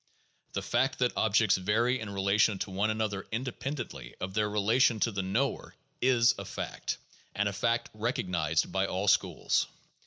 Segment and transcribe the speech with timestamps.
[0.53, 4.99] The fact that objects vary in relation to one an other independently of their relation
[5.01, 6.97] to the "knower" is a fact,
[7.35, 9.67] and a fact recognized by all schools.